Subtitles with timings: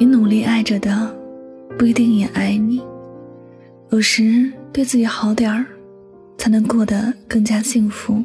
[0.00, 1.12] 你努力爱着的，
[1.76, 2.80] 不一定也爱你。
[3.90, 5.66] 有时对自己好点儿，
[6.36, 8.22] 才能过得更加幸福。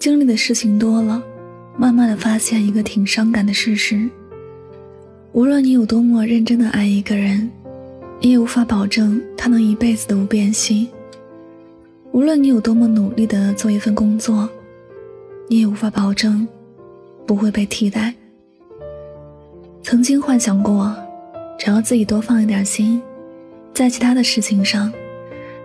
[0.00, 1.22] 经历的事情多了，
[1.78, 4.10] 慢慢的发现一个挺伤感的事实：
[5.30, 7.48] 无论你有多么认真的爱一个人，
[8.20, 10.88] 你也无法保证他能一辈子都不变心；
[12.10, 14.48] 无论你有多么努力的做一份工作，
[15.48, 16.48] 你也无法保证
[17.26, 18.12] 不会被替代。
[19.82, 20.94] 曾经幻想过，
[21.58, 23.02] 只要自己多放一点心，
[23.74, 24.92] 在其他的事情上，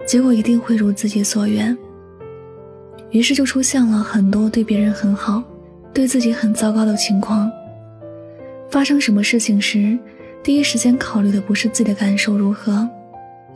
[0.05, 1.77] 结果一定会如自己所愿。
[3.11, 5.41] 于是就出现了很多对别人很好，
[5.93, 7.49] 对自己很糟糕的情况。
[8.69, 9.97] 发生什么事情时，
[10.43, 12.87] 第一时间考虑的不是自己的感受如何，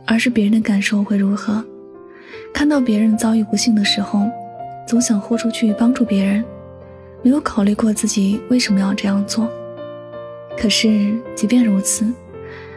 [0.06, 1.62] 而是别人的感受会如何。
[2.54, 4.26] 看到别人遭遇不幸的时候，
[4.86, 6.42] 总想豁出去帮助别人，
[7.22, 9.48] 没有考虑过自己为什么要这样做。
[10.58, 12.12] 可是即便如此，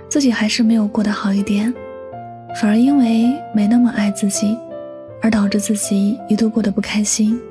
[0.08, 1.74] 自己还是没有过得好一点，
[2.62, 4.58] 反而因为没那么爱自己。
[5.22, 7.42] 而导致自己一度过得不开心。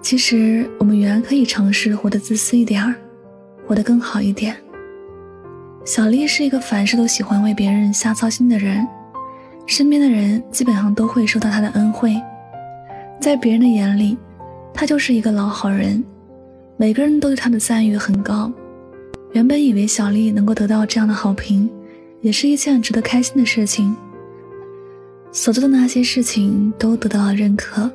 [0.00, 2.94] 其实，我们原来可以尝试活得自私一点儿，
[3.66, 4.54] 活得更好一点。
[5.84, 8.86] 小丽是一个凡事都喜欢为别人瞎操心的人，
[9.66, 12.14] 身边的人基本上都会受到她的恩惠，
[13.20, 14.16] 在别人的眼里，
[14.80, 16.04] 他就是一个老好人，
[16.76, 18.52] 每个人都对他的赞誉很高。
[19.32, 21.68] 原本以为小丽能够得到这样的好评，
[22.20, 23.92] 也是一件值得开心的事情。
[25.32, 27.90] 所做的那些事情都得到了认可，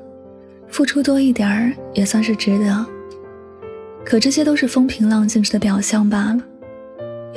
[0.67, 2.85] 付出多一点儿也算是值得。
[4.03, 6.43] 可这些都是风平浪静时的表象罢了。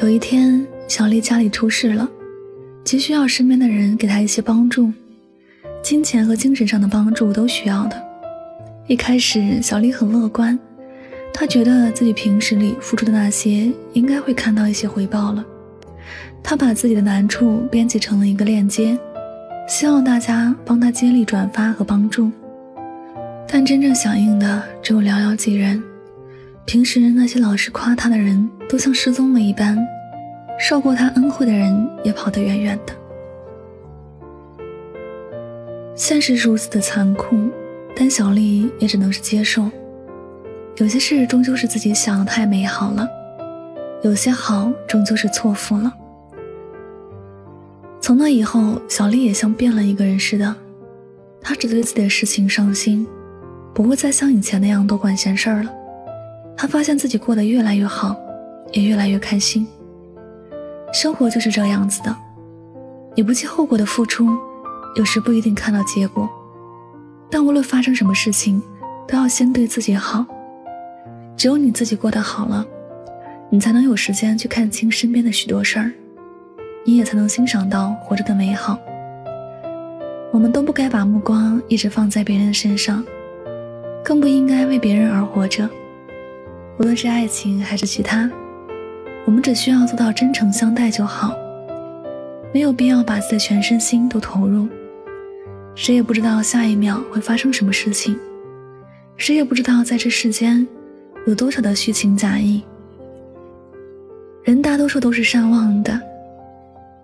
[0.02, 2.10] 有一天，小丽家里出事了，
[2.82, 4.90] 急需要身边的人给她一些帮助，
[5.84, 8.05] 金钱和精神上的帮助都需要的。
[8.88, 10.56] 一开始，小丽很乐观，
[11.32, 15.44] 她觉得自己平时里付出的那些应该会看到一些回报了。
[16.40, 18.96] 她把自己的难处编辑成了一个链接。
[19.66, 22.30] 希望大家帮他接力转发和帮助，
[23.48, 25.82] 但真正响应的只有寥寥几人。
[26.64, 29.76] 平时那些老是夸他的人都像失踪了一般，
[30.56, 32.94] 受过他恩惠的人也跑得远远的。
[35.96, 37.36] 现实如此的残酷，
[37.98, 39.68] 但小丽也只能是接受。
[40.76, 43.08] 有些事终究是自己想的太美好了，
[44.02, 45.90] 有些好终究是错付了。
[47.98, 50.54] 从那以后，小丽也像变了一个人似的，
[51.40, 53.06] 她只对自己的事情上心，
[53.72, 55.70] 不会再像以前那样多管闲事儿了。
[56.54, 58.14] 她发现自己过得越来越好，
[58.72, 59.66] 也越来越开心。
[60.92, 62.14] 生活就是这样子的，
[63.14, 64.28] 你不计后果的付出，
[64.94, 66.28] 有时不一定看到结果，
[67.30, 68.62] 但无论发生什么事情，
[69.06, 70.24] 都要先对自己好。
[71.36, 72.64] 只有你自己过得好了，
[73.50, 75.92] 你才能有时间去看清身边的许多事儿。
[76.84, 78.78] 你也才能欣赏到活着的美好。
[80.32, 83.04] 我们都不该把目光一直放在别人身上，
[84.04, 85.68] 更不应该为别人而活着。
[86.78, 88.30] 无论是爱情还是其他，
[89.24, 91.34] 我们只需要做到真诚相待就好，
[92.54, 94.68] 没有必要把自己的全身心都投入。
[95.76, 98.18] 谁也不知道下一秒会发生什么事情，
[99.18, 100.66] 谁也不知道在这世间
[101.26, 102.64] 有多少的虚情假意。
[104.42, 106.00] 人大多数都是善忘的。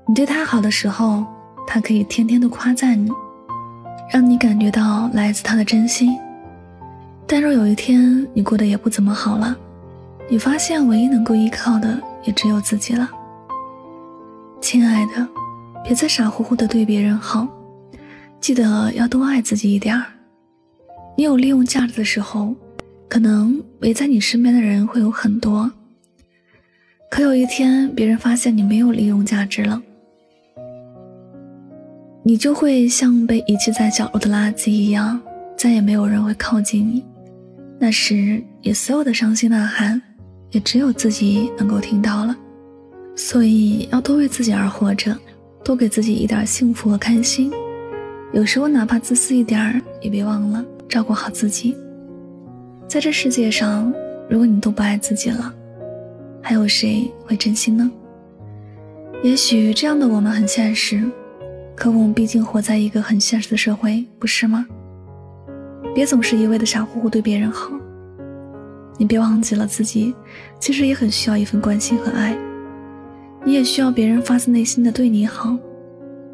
[0.08, 1.22] 你对他好的时候，
[1.66, 3.10] 他可以天天都夸赞你，
[4.10, 6.16] 让你感觉到来自他的真心。
[7.26, 9.54] 但若有一天你过得也不怎么好了，
[10.30, 13.10] 你发现唯一能够依靠的也只有自己了。
[14.62, 15.28] 亲爱的，
[15.84, 17.46] 别再傻乎乎的对别人好，
[18.42, 20.04] 记得要多爱自己一点儿。
[21.16, 22.52] 你有利用价值的时候，
[23.08, 25.70] 可能围在你身边的人会有很多，
[27.08, 29.80] 可有一天别人发现你没有利用价值了。
[32.24, 35.20] 你就会像被遗弃在角落的垃圾一样，
[35.56, 37.04] 再也没有人会靠近你。
[37.78, 40.02] 那时，你所有的伤心呐喊，
[40.50, 42.36] 也只有自己能够听到了。
[43.14, 45.16] 所以，要多为自己而活着，
[45.64, 47.52] 多给自己一点幸福和开心。
[48.32, 51.76] 有时候，哪怕自私一点儿，也别忘了照顾好自己。
[52.88, 53.92] 在这世界上，
[54.28, 55.54] 如果你都不爱自己了，
[56.40, 57.90] 还有谁会真心呢？
[59.22, 61.02] 也许这样的我们很现实。
[61.74, 64.66] 可我们毕竟活在一个很现实的社会，不是吗？
[65.94, 67.70] 别总是一味的傻乎乎对别人好，
[68.96, 70.14] 你别忘记了自己
[70.58, 72.36] 其实也很需要一份关心和爱，
[73.44, 75.56] 你也需要别人发自内心的对你好，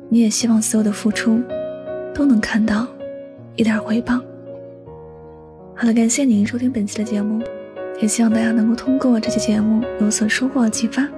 [0.08, 1.40] 你也希望所有的付出
[2.14, 2.87] 都能看到
[3.56, 4.20] 一点回报。
[5.75, 7.40] 好了，感谢您收听本期的节目，
[8.00, 11.08] 也希望大家能够通过这期节目有所收获和启发。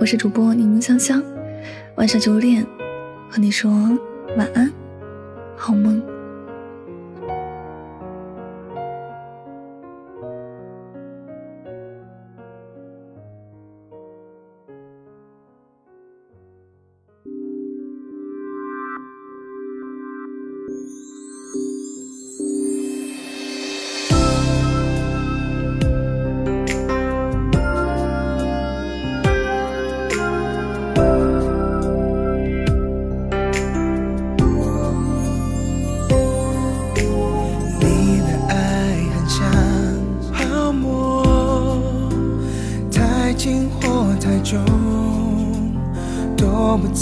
[0.00, 1.22] 我是主播柠檬香香，
[1.96, 2.64] 晚上九点
[3.28, 3.70] 和你说
[4.36, 4.72] 晚安，
[5.56, 6.17] 好梦。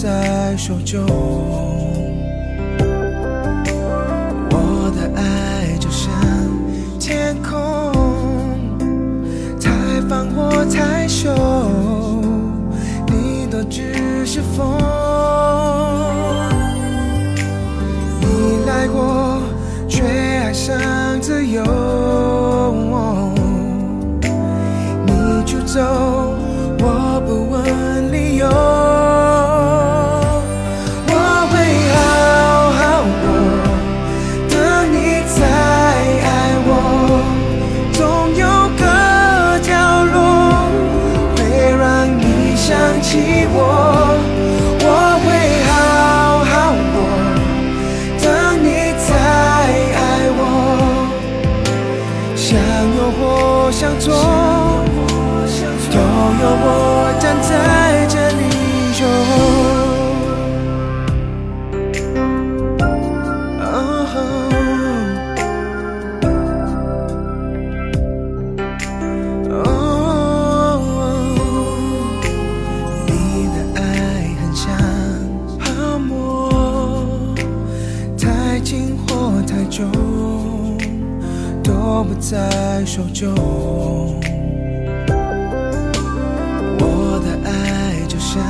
[0.03, 1.07] 在手中，
[4.51, 6.13] 我的爱就像
[7.01, 7.57] 天空，
[9.59, 9.71] 太
[10.07, 11.33] 放或太收，
[13.07, 14.79] 你都只是风。
[18.21, 19.41] 你来过，
[19.89, 20.77] 却爱上
[21.23, 21.65] 自由，
[82.29, 83.33] 在手中，
[86.81, 88.43] 我的爱就像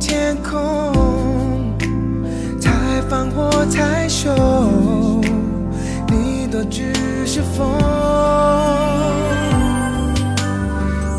[0.00, 1.72] 天空，
[2.60, 5.20] 太放或太收，
[6.08, 6.92] 你都只
[7.24, 7.68] 是风。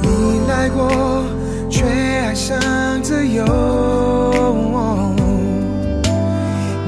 [0.02, 1.24] 你来过，
[1.70, 2.60] 却爱上
[3.02, 3.46] 自由，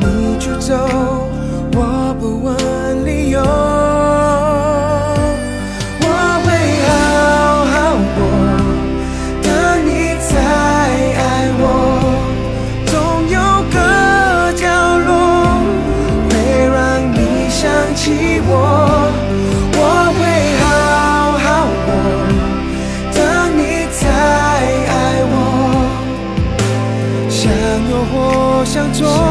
[0.01, 0.75] 你就走，
[28.81, 29.30] 想做。